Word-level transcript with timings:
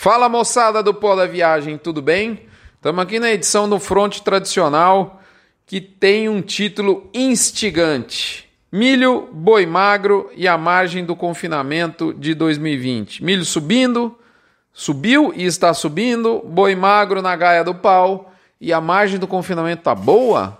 Fala 0.00 0.28
moçada 0.28 0.80
do 0.80 0.94
Pó 0.94 1.16
da 1.16 1.26
Viagem, 1.26 1.76
tudo 1.76 2.00
bem? 2.00 2.42
Estamos 2.76 3.02
aqui 3.02 3.18
na 3.18 3.32
edição 3.32 3.68
do 3.68 3.80
Fronte 3.80 4.22
Tradicional 4.22 5.20
que 5.66 5.80
tem 5.80 6.28
um 6.28 6.40
título 6.40 7.10
instigante: 7.12 8.48
Milho, 8.70 9.28
boi 9.32 9.66
magro 9.66 10.30
e 10.36 10.46
a 10.46 10.56
margem 10.56 11.04
do 11.04 11.16
confinamento 11.16 12.14
de 12.14 12.32
2020. 12.32 13.24
Milho 13.24 13.44
subindo, 13.44 14.16
subiu 14.72 15.32
e 15.34 15.44
está 15.44 15.74
subindo, 15.74 16.44
boi 16.46 16.76
magro 16.76 17.20
na 17.20 17.34
gaia 17.34 17.64
do 17.64 17.74
pau 17.74 18.32
e 18.60 18.72
a 18.72 18.80
margem 18.80 19.18
do 19.18 19.26
confinamento 19.26 19.82
tá 19.82 19.96
boa? 19.96 20.58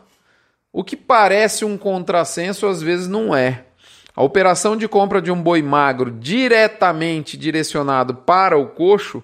O 0.73 0.82
que 0.82 0.96
parece 0.96 1.64
um 1.64 1.79
contrassenso 1.79 2.66
às 2.66 2.82
vezes 2.82 3.07
não 3.07 3.36
é. 3.36 3.68
A 4.19 4.23
operação 4.25 4.77
de 4.77 4.89
compra 4.89 5.23
de 5.23 5.30
um 5.30 5.41
boi 5.41 5.62
magro 5.62 6.11
diretamente 6.11 7.37
direcionado 7.37 8.12
para 8.12 8.59
o 8.59 8.66
coxo 8.66 9.23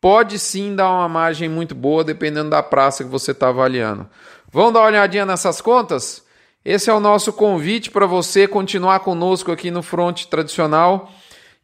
pode 0.00 0.38
sim 0.38 0.76
dar 0.76 0.88
uma 0.88 1.08
margem 1.08 1.48
muito 1.48 1.74
boa 1.74 2.04
dependendo 2.04 2.50
da 2.50 2.62
praça 2.62 3.02
que 3.02 3.10
você 3.10 3.32
está 3.32 3.48
avaliando. 3.48 4.08
Vamos 4.52 4.72
dar 4.72 4.82
uma 4.82 4.86
olhadinha 4.86 5.26
nessas 5.26 5.60
contas? 5.60 6.22
Esse 6.64 6.88
é 6.88 6.94
o 6.94 7.00
nosso 7.00 7.32
convite 7.32 7.90
para 7.90 8.06
você 8.06 8.46
continuar 8.46 9.00
conosco 9.00 9.50
aqui 9.50 9.68
no 9.68 9.82
Fronte 9.82 10.28
Tradicional, 10.28 11.10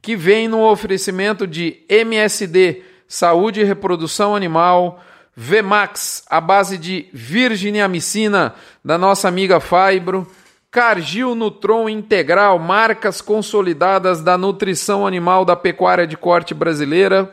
que 0.02 0.16
vem 0.16 0.48
no 0.48 0.68
oferecimento 0.68 1.46
de 1.46 1.84
MSD, 1.88 2.82
Saúde 3.06 3.60
e 3.60 3.64
Reprodução 3.64 4.34
Animal, 4.34 5.00
Vmax, 5.36 6.24
a 6.28 6.40
base 6.40 6.76
de 6.76 7.06
virginiamicina 7.12 8.56
da 8.84 8.98
nossa 8.98 9.28
amiga 9.28 9.60
Fibro, 9.60 10.26
Cargil 10.72 11.34
Nutron 11.34 11.86
Integral, 11.86 12.58
marcas 12.58 13.20
consolidadas 13.20 14.22
da 14.22 14.38
nutrição 14.38 15.06
animal 15.06 15.44
da 15.44 15.54
pecuária 15.54 16.06
de 16.06 16.16
corte 16.16 16.54
brasileira. 16.54 17.30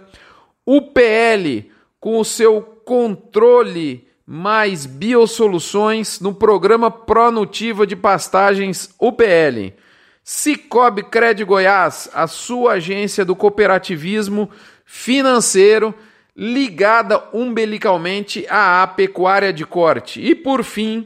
UPL, 0.67 1.71
com 2.01 2.19
o 2.19 2.25
seu 2.25 2.61
controle 2.83 4.05
mais 4.27 4.85
biosoluções 4.85 6.19
no 6.19 6.35
programa 6.35 6.91
Pronutiva 6.91 7.87
de 7.87 7.95
Pastagens 7.95 8.93
UPL. 8.99 9.73
Cicobi 10.21 11.03
Cred 11.03 11.45
Goiás, 11.45 12.09
a 12.13 12.27
sua 12.27 12.73
agência 12.73 13.23
do 13.23 13.37
cooperativismo 13.37 14.49
financeiro 14.83 15.95
ligada 16.35 17.23
umbilicalmente 17.33 18.45
à 18.49 18.85
pecuária 18.85 19.53
de 19.53 19.65
corte. 19.65 20.21
E 20.21 20.35
por 20.35 20.61
fim, 20.61 21.05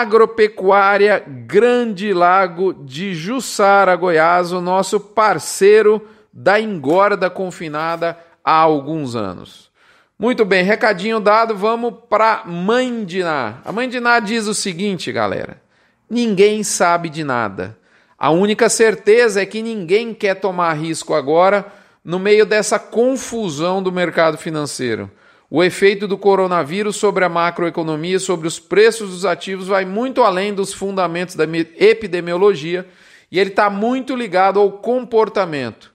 Agropecuária 0.00 1.22
Grande 1.46 2.14
Lago 2.14 2.72
de 2.72 3.14
Jussara, 3.14 3.94
Goiás, 3.94 4.50
o 4.50 4.58
nosso 4.58 4.98
parceiro 4.98 6.08
da 6.32 6.58
engorda 6.58 7.28
confinada 7.28 8.16
há 8.42 8.54
alguns 8.54 9.14
anos. 9.14 9.70
Muito 10.18 10.46
bem, 10.46 10.64
recadinho 10.64 11.20
dado, 11.20 11.54
vamos 11.54 11.92
para 12.08 12.42
Mãe 12.46 13.04
Diná. 13.04 13.58
A 13.66 13.70
Mãe 13.70 13.86
Diná 13.86 14.18
diz 14.18 14.46
o 14.46 14.54
seguinte, 14.54 15.12
galera: 15.12 15.60
ninguém 16.08 16.62
sabe 16.62 17.10
de 17.10 17.22
nada. 17.22 17.76
A 18.16 18.30
única 18.30 18.70
certeza 18.70 19.42
é 19.42 19.46
que 19.46 19.60
ninguém 19.60 20.14
quer 20.14 20.36
tomar 20.36 20.72
risco 20.72 21.12
agora 21.12 21.66
no 22.02 22.18
meio 22.18 22.46
dessa 22.46 22.78
confusão 22.78 23.82
do 23.82 23.92
mercado 23.92 24.38
financeiro. 24.38 25.10
O 25.54 25.62
efeito 25.62 26.08
do 26.08 26.16
coronavírus 26.16 26.96
sobre 26.96 27.26
a 27.26 27.28
macroeconomia, 27.28 28.18
sobre 28.18 28.48
os 28.48 28.58
preços 28.58 29.10
dos 29.10 29.26
ativos, 29.26 29.68
vai 29.68 29.84
muito 29.84 30.22
além 30.22 30.54
dos 30.54 30.72
fundamentos 30.72 31.34
da 31.34 31.44
epidemiologia 31.44 32.88
e 33.30 33.38
ele 33.38 33.50
está 33.50 33.68
muito 33.68 34.16
ligado 34.16 34.58
ao 34.58 34.72
comportamento. 34.72 35.92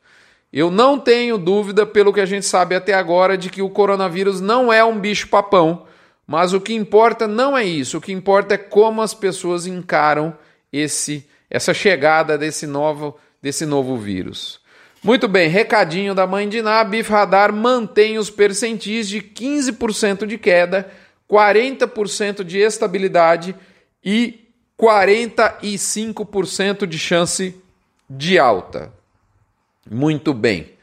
Eu 0.54 0.70
não 0.70 1.00
tenho 1.00 1.40
dúvida, 1.40 1.88
pelo 1.88 2.14
que 2.14 2.22
a 2.22 2.26
gente 2.28 2.46
sabe 2.46 2.76
até 2.76 2.94
agora, 2.94 3.36
de 3.36 3.50
que 3.50 3.64
o 3.64 3.70
coronavírus 3.72 4.40
não 4.40 4.72
é 4.72 4.84
um 4.84 5.00
bicho-papão, 5.00 5.88
mas 6.28 6.54
o 6.54 6.62
que 6.62 6.76
importa 6.76 7.28
não 7.28 7.58
é 7.58 7.64
isso. 7.64 7.98
O 7.98 8.02
que 8.02 8.12
importa 8.12 8.54
é 8.54 8.60
como 8.60 9.02
as 9.02 9.16
pessoas 9.16 9.66
encaram 9.66 10.38
esse, 10.72 11.28
essa 11.50 11.74
chegada 11.74 12.38
desse 12.38 12.68
novo, 12.68 13.18
desse 13.42 13.66
novo 13.66 13.98
vírus. 13.98 14.62
Muito 15.08 15.28
bem, 15.30 15.48
recadinho 15.48 16.14
da 16.14 16.28
mãe 16.28 16.50
de 16.50 16.62
Ná, 16.62 16.84
Bif 16.84 17.10
Radar 17.10 17.54
mantém 17.54 18.18
os 18.18 18.30
percentis 18.30 19.08
de 19.08 19.22
15% 19.22 20.26
de 20.26 20.38
queda, 20.38 20.92
40% 21.32 22.44
de 22.44 22.58
estabilidade 22.58 23.56
e 24.04 24.46
45% 24.78 26.86
de 26.86 27.00
chance 27.00 27.56
de 28.10 28.38
alta. 28.38 28.92
Muito 29.90 30.34
bem. 30.34 30.74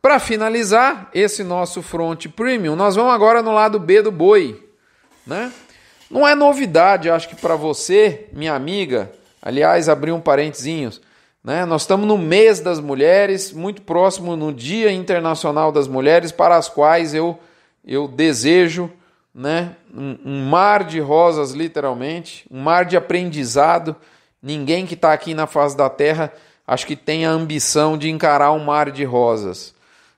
Para 0.00 0.20
finalizar 0.20 1.10
esse 1.12 1.42
nosso 1.42 1.82
front 1.82 2.28
premium, 2.28 2.76
nós 2.76 2.94
vamos 2.94 3.12
agora 3.12 3.42
no 3.42 3.52
lado 3.52 3.80
B 3.80 4.00
do 4.00 4.12
boi, 4.12 4.64
né? 5.26 5.52
Não 6.08 6.24
é 6.24 6.36
novidade, 6.36 7.10
acho 7.10 7.28
que 7.28 7.34
para 7.34 7.56
você, 7.56 8.28
minha 8.32 8.54
amiga, 8.54 9.10
aliás, 9.42 9.88
abri 9.88 10.12
um 10.12 10.20
parentezinhos, 10.20 11.02
né? 11.44 11.66
Nós 11.66 11.82
estamos 11.82 12.08
no 12.08 12.16
mês 12.16 12.60
das 12.60 12.80
mulheres, 12.80 13.52
muito 13.52 13.82
próximo 13.82 14.34
no 14.34 14.50
Dia 14.50 14.90
Internacional 14.90 15.70
das 15.70 15.86
Mulheres, 15.86 16.32
para 16.32 16.56
as 16.56 16.70
quais 16.70 17.12
eu, 17.12 17.38
eu 17.86 18.08
desejo 18.08 18.90
né? 19.34 19.76
um, 19.94 20.16
um 20.24 20.48
mar 20.48 20.84
de 20.84 21.00
rosas, 21.00 21.50
literalmente, 21.50 22.46
um 22.50 22.62
mar 22.62 22.86
de 22.86 22.96
aprendizado. 22.96 23.94
Ninguém 24.42 24.86
que 24.86 24.94
está 24.94 25.12
aqui 25.12 25.34
na 25.34 25.46
face 25.46 25.76
da 25.76 25.90
Terra 25.90 26.32
acho 26.66 26.86
que 26.86 26.96
tem 26.96 27.26
a 27.26 27.30
ambição 27.30 27.98
de 27.98 28.08
encarar 28.08 28.52
um 28.52 28.64
mar 28.64 28.90
de 28.90 29.04
rosas, 29.04 29.74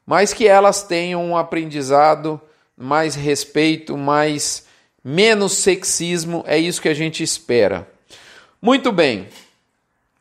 mas 0.06 0.32
que 0.32 0.46
elas 0.46 0.84
tenham 0.84 1.24
um 1.24 1.36
aprendizado, 1.36 2.40
mais 2.76 3.16
respeito, 3.16 3.96
mais 3.96 4.64
menos 5.02 5.54
sexismo, 5.54 6.44
é 6.46 6.56
isso 6.56 6.80
que 6.80 6.88
a 6.88 6.94
gente 6.94 7.22
espera. 7.22 7.88
Muito 8.62 8.92
bem. 8.92 9.26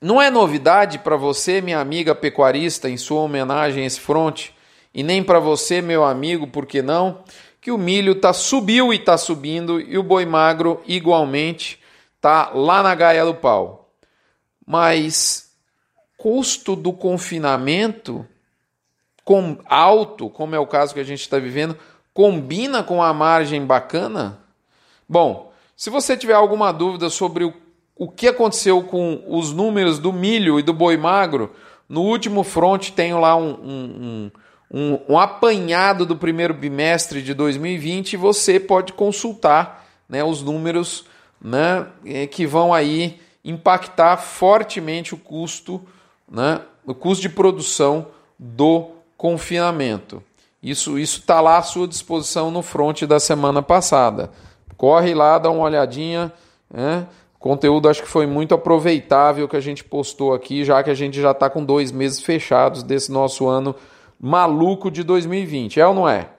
Não 0.05 0.21
é 0.21 0.29
novidade 0.29 0.99
para 0.99 1.17
você, 1.17 1.61
minha 1.61 1.79
amiga 1.79 2.13
pecuarista, 2.13 2.87
em 2.87 2.95
sua 2.95 3.21
homenagem 3.21 3.81
a 3.81 3.87
esse 3.87 3.99
fronte, 3.99 4.55
e 4.93 5.01
nem 5.01 5.23
para 5.23 5.39
você, 5.39 5.81
meu 5.81 6.03
amigo, 6.03 6.45
por 6.45 6.67
que 6.67 6.79
não, 6.79 7.23
que 7.59 7.71
o 7.71 7.77
milho 7.79 8.13
tá 8.13 8.31
subiu 8.31 8.93
e 8.93 8.97
está 8.97 9.17
subindo 9.17 9.81
e 9.81 9.97
o 9.97 10.03
boi 10.03 10.23
magro 10.23 10.79
igualmente 10.85 11.81
tá 12.21 12.51
lá 12.53 12.83
na 12.83 12.93
gaia 12.93 13.25
do 13.25 13.33
pau. 13.33 13.95
Mas 14.63 15.49
custo 16.19 16.75
do 16.75 16.93
confinamento 16.93 18.27
com 19.23 19.57
alto, 19.65 20.29
como 20.29 20.53
é 20.53 20.59
o 20.59 20.67
caso 20.67 20.93
que 20.93 20.99
a 20.99 21.03
gente 21.03 21.21
está 21.21 21.39
vivendo, 21.39 21.75
combina 22.13 22.83
com 22.83 23.01
a 23.01 23.11
margem 23.11 23.65
bacana? 23.65 24.37
Bom, 25.09 25.51
se 25.75 25.89
você 25.89 26.15
tiver 26.15 26.35
alguma 26.35 26.71
dúvida 26.71 27.09
sobre 27.09 27.43
o 27.43 27.64
o 27.97 28.09
que 28.09 28.27
aconteceu 28.27 28.83
com 28.83 29.23
os 29.27 29.53
números 29.53 29.99
do 29.99 30.11
milho 30.11 30.59
e 30.59 30.63
do 30.63 30.73
boi 30.73 30.97
magro. 30.97 31.51
No 31.87 32.01
último 32.01 32.43
front 32.43 32.89
tenho 32.91 33.19
lá 33.19 33.35
um, 33.35 33.51
um, 33.51 34.31
um, 34.71 34.99
um 35.09 35.19
apanhado 35.19 36.05
do 36.05 36.15
primeiro 36.15 36.53
bimestre 36.53 37.21
de 37.21 37.33
2020 37.33 38.13
e 38.13 38.17
você 38.17 38.59
pode 38.59 38.93
consultar 38.93 39.85
né, 40.09 40.23
os 40.23 40.41
números 40.41 41.05
né, 41.41 41.87
eh, 42.05 42.27
que 42.27 42.45
vão 42.45 42.73
aí 42.73 43.19
impactar 43.43 44.17
fortemente 44.17 45.13
o 45.13 45.17
custo, 45.17 45.81
né, 46.29 46.61
o 46.85 46.93
custo 46.93 47.21
de 47.21 47.29
produção 47.29 48.07
do 48.37 48.89
confinamento. 49.15 50.21
Isso 50.61 50.97
está 50.97 51.39
lá 51.39 51.59
à 51.59 51.61
sua 51.61 51.87
disposição 51.87 52.49
no 52.49 52.63
front 52.63 53.03
da 53.03 53.19
semana 53.19 53.61
passada. 53.61 54.31
Corre 54.75 55.13
lá, 55.13 55.37
dá 55.37 55.51
uma 55.51 55.63
olhadinha. 55.63 56.33
Né? 56.73 57.05
Conteúdo 57.45 57.87
acho 57.87 58.01
que 58.01 58.09
foi 58.09 58.25
muito 58.25 58.55
aproveitável 58.55 59.47
que 59.47 59.55
a 59.55 59.59
gente 59.59 59.83
postou 59.83 60.33
aqui, 60.33 60.65
já 60.65 60.81
que 60.81 60.89
a 60.89 60.95
gente 60.95 61.21
já 61.21 61.29
está 61.29 61.47
com 61.47 61.63
dois 61.63 61.91
meses 61.91 62.19
fechados 62.19 62.81
desse 62.81 63.11
nosso 63.11 63.47
ano 63.47 63.75
maluco 64.19 64.89
de 64.89 65.03
2020. 65.03 65.79
É 65.79 65.85
ou 65.85 65.93
não 65.93 66.09
é? 66.09 66.29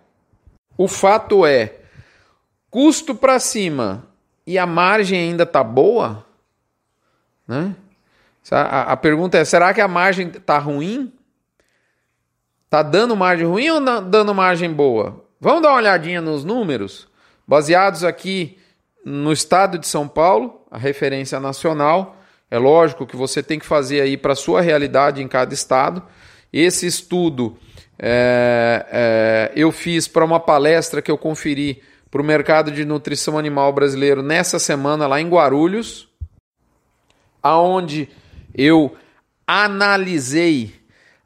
O 0.76 0.88
fato 0.88 1.46
é, 1.46 1.76
custo 2.68 3.14
para 3.14 3.38
cima 3.38 4.04
e 4.44 4.58
a 4.58 4.66
margem 4.66 5.30
ainda 5.30 5.46
tá 5.46 5.62
boa? 5.62 6.26
Né? 7.46 7.76
A, 8.50 8.90
a 8.90 8.96
pergunta 8.96 9.38
é, 9.38 9.44
será 9.44 9.72
que 9.72 9.80
a 9.80 9.86
margem 9.86 10.28
tá 10.28 10.58
ruim? 10.58 11.12
Tá 12.68 12.82
dando 12.82 13.14
margem 13.14 13.46
ruim 13.46 13.70
ou 13.70 13.80
dando 13.80 14.34
margem 14.34 14.72
boa? 14.72 15.24
Vamos 15.40 15.62
dar 15.62 15.68
uma 15.68 15.76
olhadinha 15.76 16.20
nos 16.20 16.42
números, 16.42 17.06
baseados 17.46 18.02
aqui 18.02 18.58
no 19.04 19.32
estado 19.32 19.78
de 19.78 19.86
São 19.86 20.08
Paulo, 20.08 20.65
a 20.76 20.78
referência 20.78 21.40
nacional. 21.40 22.18
É 22.50 22.58
lógico 22.58 23.06
que 23.06 23.16
você 23.16 23.42
tem 23.42 23.58
que 23.58 23.64
fazer 23.64 24.02
aí 24.02 24.14
para 24.14 24.34
a 24.34 24.36
sua 24.36 24.60
realidade 24.60 25.22
em 25.22 25.26
cada 25.26 25.54
estado. 25.54 26.02
Esse 26.52 26.86
estudo 26.86 27.56
é, 27.98 28.86
é, 28.92 29.52
eu 29.56 29.72
fiz 29.72 30.06
para 30.06 30.22
uma 30.22 30.38
palestra 30.38 31.00
que 31.00 31.10
eu 31.10 31.16
conferi 31.16 31.82
para 32.10 32.20
o 32.20 32.24
mercado 32.24 32.70
de 32.70 32.84
nutrição 32.84 33.38
animal 33.38 33.72
brasileiro 33.72 34.22
nessa 34.22 34.58
semana 34.58 35.06
lá 35.06 35.18
em 35.18 35.30
Guarulhos, 35.30 36.08
aonde 37.42 38.10
eu 38.54 38.94
analisei 39.46 40.74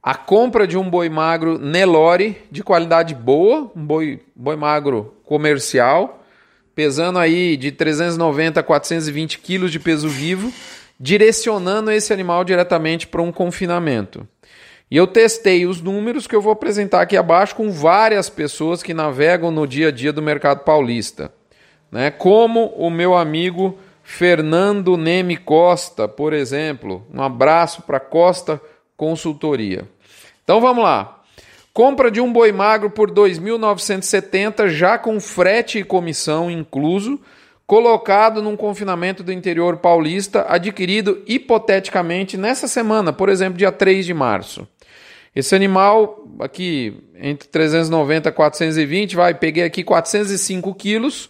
a 0.01 0.15
compra 0.15 0.65
de 0.65 0.79
um 0.79 0.89
boi 0.89 1.09
magro 1.09 1.59
Nelore 1.59 2.41
de 2.53 2.63
qualidade 2.63 3.17
boa, 3.17 3.71
um 3.75 3.85
boi, 3.85 4.23
boi 4.35 4.55
magro 4.55 5.17
comercial, 5.25 6.20
pesando 6.81 7.19
aí 7.19 7.59
de 7.59 7.71
390 7.71 8.59
a 8.59 8.63
420 8.63 9.41
quilos 9.41 9.71
de 9.71 9.79
peso 9.79 10.09
vivo, 10.09 10.51
direcionando 10.99 11.91
esse 11.91 12.11
animal 12.11 12.43
diretamente 12.43 13.07
para 13.07 13.21
um 13.21 13.31
confinamento. 13.31 14.27
E 14.91 14.97
eu 14.97 15.07
testei 15.07 15.67
os 15.67 15.83
números 15.83 16.27
que 16.27 16.35
eu 16.35 16.41
vou 16.41 16.51
apresentar 16.51 17.03
aqui 17.03 17.19
abaixo 17.19 17.55
com 17.55 17.71
várias 17.71 18.31
pessoas 18.31 18.83
que 18.83 18.95
navegam 18.95 19.51
no 19.51 19.67
dia 19.67 19.89
a 19.89 19.91
dia 19.91 20.11
do 20.11 20.23
mercado 20.23 20.65
paulista. 20.65 21.31
Né? 21.93 22.11
Como 22.11 22.69
o 22.69 22.89
meu 22.89 23.15
amigo 23.15 23.79
Fernando 24.03 24.97
Neme 24.97 25.37
Costa, 25.37 26.09
por 26.09 26.33
exemplo. 26.33 27.07
Um 27.13 27.21
abraço 27.21 27.83
para 27.83 28.01
Costa 28.01 28.59
Consultoria. 28.97 29.87
Então 30.43 30.63
vamos 30.63 30.83
lá. 30.83 31.20
Compra 31.73 32.11
de 32.11 32.21
um 32.21 32.33
boi 32.33 32.51
magro 32.51 32.91
por 32.91 33.11
2.970, 33.11 34.69
já 34.69 34.99
com 34.99 35.21
frete 35.21 35.79
e 35.79 35.85
comissão 35.85 36.51
incluso, 36.51 37.21
colocado 37.65 38.43
num 38.43 38.57
confinamento 38.57 39.23
do 39.23 39.33
interior 39.33 39.77
paulista, 39.77 40.45
adquirido 40.49 41.23
hipoteticamente 41.29 42.37
nessa 42.37 42.67
semana, 42.67 43.13
por 43.13 43.29
exemplo, 43.29 43.57
dia 43.57 43.71
3 43.71 44.05
de 44.05 44.13
março. 44.13 44.67
Esse 45.35 45.55
animal 45.55 46.27
aqui 46.41 47.05
entre 47.15 47.47
390 47.49 48.29
e 48.29 48.33
420, 48.33 49.15
vai, 49.15 49.33
peguei 49.35 49.63
aqui 49.63 49.85
405 49.85 50.75
quilos 50.75 51.29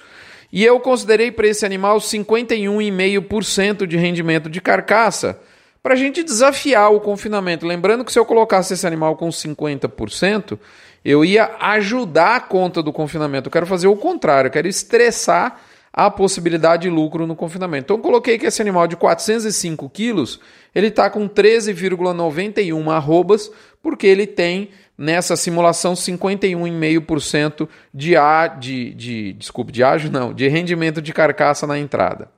e 0.50 0.64
eu 0.64 0.80
considerei 0.80 1.30
para 1.30 1.48
esse 1.48 1.66
animal 1.66 1.98
51,5% 1.98 3.86
de 3.86 3.98
rendimento 3.98 4.48
de 4.48 4.60
carcaça 4.60 5.38
para 5.82 5.94
a 5.94 5.96
gente 5.96 6.22
desafiar 6.22 6.92
o 6.92 7.00
confinamento. 7.00 7.66
Lembrando 7.66 8.04
que 8.04 8.12
se 8.12 8.18
eu 8.18 8.24
colocasse 8.24 8.74
esse 8.74 8.86
animal 8.86 9.16
com 9.16 9.28
50%, 9.28 10.58
eu 11.04 11.24
ia 11.24 11.56
ajudar 11.60 12.36
a 12.36 12.40
conta 12.40 12.82
do 12.82 12.92
confinamento. 12.92 13.48
Eu 13.48 13.52
quero 13.52 13.66
fazer 13.66 13.88
o 13.88 13.96
contrário, 13.96 14.48
eu 14.48 14.52
quero 14.52 14.68
estressar 14.68 15.60
a 15.92 16.10
possibilidade 16.10 16.82
de 16.82 16.90
lucro 16.90 17.26
no 17.26 17.34
confinamento. 17.34 17.84
Então, 17.84 17.98
coloquei 17.98 18.38
que 18.38 18.46
esse 18.46 18.62
animal 18.62 18.86
de 18.86 18.96
405 18.96 19.88
quilos, 19.90 20.40
ele 20.74 20.86
está 20.86 21.10
com 21.10 21.28
13,91 21.28 22.90
arrobas, 22.90 23.50
porque 23.82 24.06
ele 24.06 24.26
tem 24.26 24.70
nessa 24.96 25.34
simulação 25.34 25.94
51,5% 25.94 27.68
de, 27.92 28.16
a, 28.16 28.46
de, 28.46 28.94
de, 28.94 29.36
de 29.72 29.82
ágio 29.82 30.12
não, 30.12 30.32
de 30.32 30.46
rendimento 30.46 31.02
de 31.02 31.12
carcaça 31.12 31.66
na 31.66 31.78
entrada. 31.78 32.28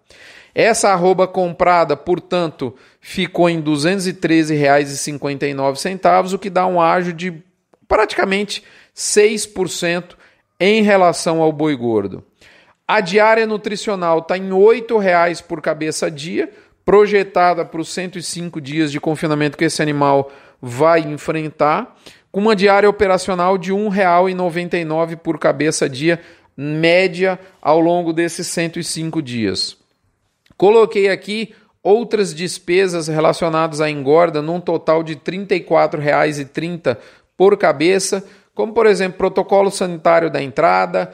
Essa 0.55 0.91
arroba 0.91 1.27
comprada, 1.27 1.97
portanto, 1.97 2.77
ficou 3.01 3.49
em 3.49 3.57
R$ 3.57 3.63
213,59, 3.63 6.35
o 6.35 6.39
que 6.39 6.51
dá 6.51 6.67
um 6.67 6.79
ágio 6.81 7.13
de 7.13 7.33
praticamente 7.89 8.63
6% 8.95 10.15
em 10.61 10.83
relação 10.83 11.41
ao 11.41 11.51
boi 11.53 11.75
gordo. 11.75 12.23
A 12.87 13.01
diária 13.01 13.47
nutricional 13.47 14.19
está 14.19 14.37
em 14.37 14.45
R$ 14.45 14.51
8,00 14.51 15.43
por 15.45 15.63
cabeça 15.63 16.11
dia, 16.11 16.51
projetada 16.85 17.65
para 17.65 17.81
os 17.81 17.89
105 17.89 18.61
dias 18.61 18.93
de 18.93 19.01
confinamento 19.01 19.57
que 19.57 19.65
esse 19.65 19.81
animal 19.81 20.31
vai 20.61 21.01
enfrentar, 21.01 21.97
com 22.31 22.41
uma 22.41 22.55
diária 22.55 22.87
operacional 22.89 23.57
de 23.57 23.73
R$ 23.73 23.79
1,99 23.79 25.17
por 25.17 25.39
cabeça 25.39 25.89
dia, 25.89 26.21
média 26.57 27.39
ao 27.61 27.81
longo 27.81 28.13
desses 28.13 28.47
105 28.49 29.23
dias. 29.23 29.82
Coloquei 30.63 31.09
aqui 31.09 31.53
outras 31.83 32.33
despesas 32.33 33.09
relacionadas 33.09 33.81
à 33.81 33.91
engorda 33.91 34.41
num 34.41 34.61
total 34.61 35.03
de 35.03 35.15
R$ 35.15 35.21
34,30 35.25 36.97
por 37.37 37.57
cabeça, 37.57 38.25
como 38.55 38.73
por 38.73 38.87
exemplo 38.87 39.19
protocolo 39.19 39.73
sanitário 39.73 40.31
da 40.31 40.41
entrada, 40.41 41.13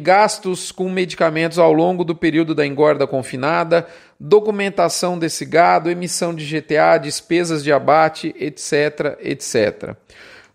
gastos 0.00 0.70
com 0.70 0.90
medicamentos 0.90 1.58
ao 1.58 1.72
longo 1.72 2.04
do 2.04 2.14
período 2.14 2.54
da 2.54 2.66
engorda 2.66 3.06
confinada, 3.06 3.86
documentação 4.20 5.18
desse 5.18 5.46
gado, 5.46 5.90
emissão 5.90 6.34
de 6.34 6.44
GTA, 6.44 6.98
despesas 6.98 7.64
de 7.64 7.72
abate, 7.72 8.34
etc, 8.38 9.16
etc. 9.20 9.94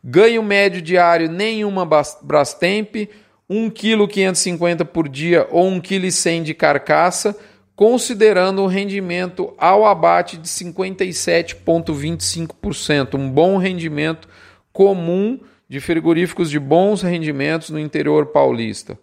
Ganho 0.04 0.44
médio 0.44 0.84
diário 0.84 1.32
nenhuma 1.32 1.84
Brastemp, 2.22 3.10
1,5 3.50 4.08
kg 4.08 4.86
por 4.86 5.10
dia 5.10 5.48
ou 5.50 5.68
1,1 5.72 5.82
kg 5.82 6.44
de 6.44 6.54
carcaça, 6.54 7.36
considerando 7.76 8.62
o 8.62 8.68
rendimento 8.68 9.54
ao 9.58 9.86
abate 9.86 10.38
de 10.38 10.48
57,25%, 10.48 13.16
um 13.16 13.30
bom 13.30 13.58
rendimento 13.58 14.30
comum 14.72 15.38
de 15.68 15.80
frigoríficos 15.80 16.48
de 16.50 16.60
bons 16.60 17.02
rendimentos 17.02 17.70
no 17.70 17.80
interior 17.80 18.28
paulista. 18.28 18.98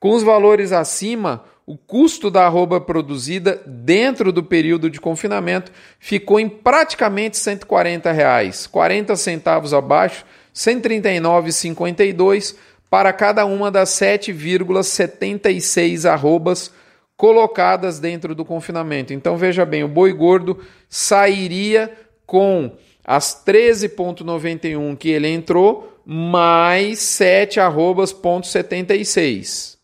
Com 0.00 0.10
os 0.10 0.22
valores 0.22 0.72
acima, 0.72 1.44
o 1.64 1.76
custo 1.76 2.30
da 2.30 2.46
arroba 2.46 2.80
produzida 2.80 3.60
dentro 3.66 4.32
do 4.32 4.42
período 4.42 4.88
de 4.88 4.98
confinamento 5.00 5.70
ficou 5.98 6.40
em 6.40 6.48
praticamente 6.48 7.36
140 7.36 8.10
reais, 8.12 8.66
40 8.66 9.14
centavos 9.16 9.74
abaixo, 9.74 10.24
R$ 10.24 10.30
139,52 10.72 12.56
para 12.88 13.12
cada 13.12 13.44
uma 13.44 13.70
das 13.70 13.90
7,76 13.90 16.08
arrobas 16.08 16.72
colocadas 17.16 17.98
dentro 17.98 18.34
do 18.34 18.44
confinamento. 18.44 19.12
Então 19.12 19.36
veja 19.36 19.64
bem, 19.64 19.82
o 19.82 19.88
boi 19.88 20.12
gordo 20.12 20.60
sairia 20.88 21.92
com 22.26 22.72
as 23.04 23.42
13,91 23.44 24.96
que 24.96 25.08
ele 25.08 25.28
entrou 25.28 26.00
mais 26.04 26.98
7 27.00 27.58
arrobas 27.58 28.12
ponto 28.12 28.46
76. 28.46 29.78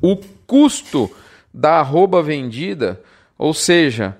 O 0.00 0.16
custo 0.46 1.10
da 1.52 1.78
arroba 1.80 2.22
vendida, 2.22 3.00
ou 3.38 3.52
seja, 3.52 4.16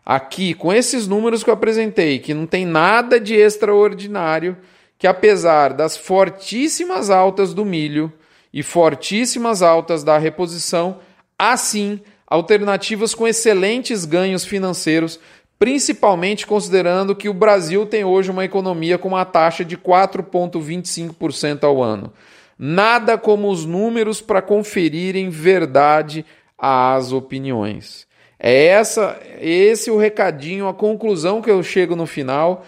aqui 0.05 0.53
com 0.53 0.73
esses 0.73 1.07
números 1.07 1.43
que 1.43 1.49
eu 1.49 1.53
apresentei, 1.53 2.19
que 2.19 2.33
não 2.33 2.45
tem 2.45 2.65
nada 2.65 3.19
de 3.19 3.35
extraordinário, 3.35 4.57
que 5.03 5.07
apesar 5.07 5.73
das 5.73 5.97
fortíssimas 5.97 7.09
altas 7.09 7.53
do 7.53 7.65
milho 7.65 8.09
e 8.53 8.63
fortíssimas 8.63 9.61
altas 9.61 10.01
da 10.01 10.17
reposição, 10.17 10.99
há 11.37 11.57
sim 11.57 11.99
alternativas 12.25 13.13
com 13.13 13.27
excelentes 13.27 14.05
ganhos 14.05 14.45
financeiros, 14.45 15.19
principalmente 15.59 16.47
considerando 16.47 17.13
que 17.17 17.27
o 17.27 17.33
Brasil 17.33 17.85
tem 17.85 18.05
hoje 18.05 18.31
uma 18.31 18.45
economia 18.45 18.97
com 18.97 19.09
uma 19.09 19.25
taxa 19.25 19.65
de 19.65 19.77
4,25% 19.77 21.65
ao 21.65 21.83
ano. 21.83 22.13
Nada 22.57 23.17
como 23.17 23.49
os 23.49 23.65
números 23.65 24.21
para 24.21 24.41
conferirem 24.41 25.29
verdade 25.29 26.25
às 26.57 27.11
opiniões. 27.11 28.07
É 28.39 28.67
essa, 28.67 29.19
esse 29.41 29.91
o 29.91 29.97
recadinho, 29.97 30.65
a 30.65 30.73
conclusão 30.73 31.41
que 31.41 31.51
eu 31.51 31.61
chego 31.61 31.93
no 31.93 32.05
final. 32.05 32.65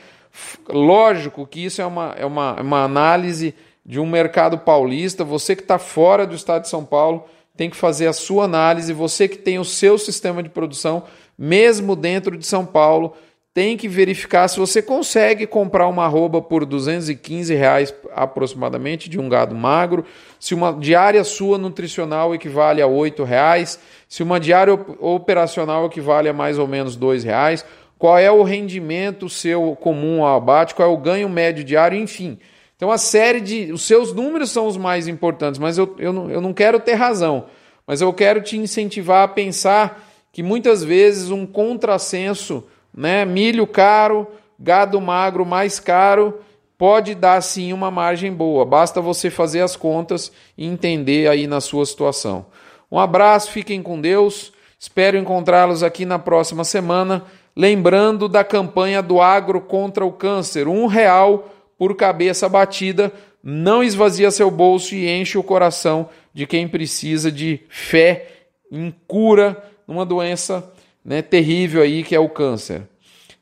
Lógico 0.68 1.46
que 1.46 1.66
isso 1.66 1.82
é 1.82 1.86
uma, 1.86 2.16
é 2.18 2.26
uma, 2.26 2.62
uma 2.62 2.84
análise 2.84 3.54
de 3.86 4.00
um 4.00 4.06
mercado 4.06 4.58
paulista. 4.58 5.24
Você 5.24 5.56
que 5.56 5.62
está 5.62 5.78
fora 5.78 6.26
do 6.26 6.36
estado 6.36 6.64
de 6.64 6.70
São 6.70 6.84
Paulo 6.84 7.26
tem 7.56 7.70
que 7.70 7.76
fazer 7.76 8.08
a 8.08 8.14
sua 8.14 8.46
análise. 8.46 8.92
Você 8.94 9.28
que 9.28 9.38
tem 9.38 9.60
o 9.60 9.66
seu 9.66 9.98
sistema 9.98 10.42
de 10.42 10.50
produção, 10.50 11.04
mesmo 11.38 11.96
dentro 11.96 12.38
de 12.38 12.46
São 12.46 12.66
Paulo, 12.66 13.14
tem 13.56 13.78
que 13.78 13.88
verificar 13.88 14.50
se 14.50 14.60
você 14.60 14.82
consegue 14.82 15.48
comprar 15.48 15.88
uma 15.88 16.04
arroba 16.04 16.42
por 16.42 16.66
215 16.66 17.56
reais 17.56 17.96
aproximadamente 18.14 19.10
de 19.10 19.18
um 19.18 19.30
gado 19.30 19.56
magro, 19.56 20.04
se 20.38 20.54
uma 20.54 20.74
diária 20.74 21.24
sua 21.24 21.58
nutricional 21.58 22.36
equivale 22.36 22.82
a 22.82 22.88
8 22.88 23.24
reais, 23.24 23.80
se 24.10 24.22
uma 24.22 24.42
diária 24.42 24.74
operacional 25.00 25.86
equivale 25.86 26.28
a 26.28 26.34
mais 26.34 26.60
ou 26.60 26.68
menos 26.68 26.98
2 26.98 27.24
reais, 27.24 27.66
qual 27.98 28.18
é 28.18 28.30
o 28.32 28.44
rendimento 28.44 29.30
seu 29.30 29.76
comum 29.80 30.24
ao 30.24 30.38
abate, 30.38 30.76
qual 30.76 30.90
é 30.90 30.94
o 30.94 30.98
ganho 30.98 31.30
médio 31.30 31.64
diário, 31.64 31.98
enfim. 31.98 32.38
Então 32.76 32.92
a 32.92 32.98
série 32.98 33.42
de. 33.42 33.72
Os 33.72 33.84
seus 33.84 34.14
números 34.14 34.52
são 34.52 34.68
os 34.68 34.78
mais 34.78 35.08
importantes, 35.08 35.60
mas 35.60 35.78
eu, 35.78 35.96
eu, 35.98 36.12
não, 36.12 36.30
eu 36.30 36.42
não 36.42 36.54
quero 36.54 36.80
ter 36.80 36.94
razão. 36.94 37.46
Mas 37.88 38.02
eu 38.02 38.12
quero 38.12 38.42
te 38.42 38.58
incentivar 38.58 39.24
a 39.24 39.28
pensar 39.28 40.04
que 40.32 40.42
muitas 40.42 40.84
vezes 40.84 41.30
um 41.30 41.46
contrassenso 41.46 42.64
né? 42.96 43.26
Milho 43.26 43.68
caro, 43.68 44.28
gado 44.58 45.02
magro 45.02 45.46
mais 45.46 45.80
caro, 45.80 46.40
pode 46.78 47.14
dar 47.14 47.42
sim 47.42 47.74
uma 47.74 47.92
margem 47.92 48.32
boa. 48.32 48.66
Basta 48.66 49.02
você 49.02 49.30
fazer 49.30 49.62
as 49.62 49.76
contas 49.76 50.32
e 50.58 50.66
entender 50.66 51.28
aí 51.28 51.46
na 51.46 51.60
sua 51.60 51.86
situação. 51.86 52.46
Um 52.90 53.00
abraço, 53.00 53.52
fiquem 53.52 53.82
com 53.82 54.00
Deus. 54.00 54.54
Espero 54.80 55.18
encontrá-los 55.18 55.84
aqui 55.84 56.06
na 56.06 56.18
próxima 56.18 56.64
semana. 56.64 57.24
Lembrando 57.56 58.28
da 58.28 58.44
campanha 58.44 59.02
do 59.02 59.22
Agro 59.22 59.62
contra 59.62 60.06
o 60.06 60.12
Câncer, 60.12 60.68
um 60.68 60.88
real 60.88 61.50
por 61.78 61.96
cabeça 61.96 62.50
batida. 62.50 63.12
Não 63.42 63.84
esvazia 63.84 64.32
seu 64.32 64.50
bolso 64.50 64.96
e 64.96 65.08
enche 65.10 65.38
o 65.38 65.44
coração 65.44 66.10
de 66.34 66.46
quem 66.46 66.68
precisa 66.68 67.32
de 67.32 67.62
fé 67.70 68.28
em 68.72 68.94
cura 69.08 69.64
numa 69.88 70.06
doença 70.06 70.72
né, 71.04 71.22
terrível 71.22 71.82
aí 71.82 72.04
que 72.04 72.16
é 72.16 72.20
o 72.20 72.28
câncer. 72.28 72.82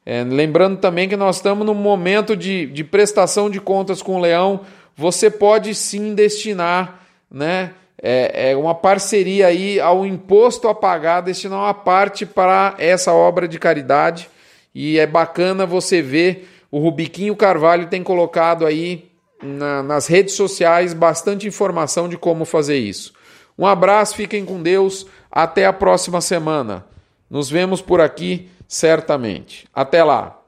É, 0.06 0.22
lembrando 0.24 0.78
também 0.78 1.08
que 1.08 1.16
nós 1.16 1.38
estamos 1.38 1.66
num 1.66 1.74
momento 1.74 2.36
de, 2.36 2.66
de 2.68 2.84
prestação 2.84 3.50
de 3.50 3.62
contas 3.62 4.02
com 4.02 4.18
o 4.18 4.20
leão. 4.20 4.62
Você 4.96 5.30
pode 5.30 5.74
sim 5.74 6.14
destinar 6.14 7.02
né, 7.32 7.72
é, 8.06 8.52
é 8.52 8.58
uma 8.58 8.76
parceria 8.76 9.48
aí 9.48 9.80
ao 9.80 10.06
imposto 10.06 10.68
a 10.68 10.76
pagar, 10.76 11.22
destinar 11.22 11.58
uma 11.58 11.74
parte 11.74 12.26
para 12.26 12.76
essa 12.78 13.14
obra 13.14 13.48
de 13.48 13.58
caridade. 13.58 14.30
E 14.76 15.00
é 15.00 15.08
bacana 15.08 15.66
você 15.66 16.02
ver, 16.02 16.50
o 16.70 16.80
Rubiquinho 16.80 17.34
Carvalho 17.34 17.88
tem 17.88 18.04
colocado 18.04 18.66
aí 18.66 19.10
na, 19.42 19.82
nas 19.82 20.08
redes 20.08 20.34
sociais 20.34 20.94
bastante 20.94 21.48
informação 21.48 22.10
de 22.10 22.18
como 22.18 22.44
fazer 22.44 22.78
isso. 22.78 23.14
Um 23.58 23.66
abraço, 23.66 24.16
fiquem 24.16 24.44
com 24.44 24.62
Deus, 24.62 25.06
até 25.32 25.66
a 25.66 25.72
próxima 25.72 26.20
semana. 26.20 26.86
Nos 27.30 27.50
vemos 27.50 27.82
por 27.82 28.02
aqui 28.02 28.50
certamente. 28.68 29.66
Até 29.74 30.04
lá! 30.04 30.43